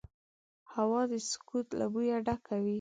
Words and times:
هوا 0.73 1.01
د 1.11 1.13
سکوت 1.29 1.67
له 1.79 1.85
بوی 1.93 2.07
ډکه 2.27 2.55
وي 2.63 2.69